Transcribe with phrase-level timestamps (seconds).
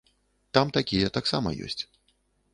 [0.57, 1.81] Там такія таксама ёсць.